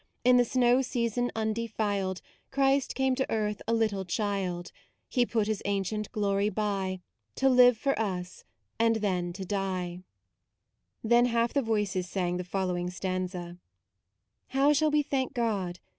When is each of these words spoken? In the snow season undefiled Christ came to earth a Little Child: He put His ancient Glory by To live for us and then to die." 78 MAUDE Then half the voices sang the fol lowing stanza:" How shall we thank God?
In 0.23 0.37
the 0.37 0.45
snow 0.45 0.81
season 0.81 1.31
undefiled 1.35 2.23
Christ 2.49 2.95
came 2.95 3.13
to 3.13 3.31
earth 3.31 3.61
a 3.67 3.73
Little 3.75 4.03
Child: 4.03 4.71
He 5.07 5.27
put 5.27 5.45
His 5.45 5.61
ancient 5.63 6.11
Glory 6.11 6.49
by 6.49 7.01
To 7.35 7.47
live 7.47 7.77
for 7.77 7.93
us 7.99 8.43
and 8.79 8.95
then 8.95 9.31
to 9.33 9.45
die." 9.45 9.99
78 11.03 11.03
MAUDE 11.03 11.09
Then 11.11 11.25
half 11.27 11.53
the 11.53 11.61
voices 11.61 12.09
sang 12.09 12.37
the 12.37 12.43
fol 12.43 12.69
lowing 12.69 12.89
stanza:" 12.89 13.59
How 14.57 14.73
shall 14.73 14.89
we 14.89 15.03
thank 15.03 15.35
God? 15.35 15.77